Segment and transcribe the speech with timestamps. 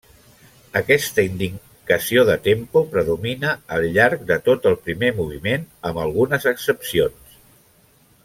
[0.79, 7.37] Aquesta indicació de tempo predomina al llarg de tot el primer moviment amb algunes excepcions.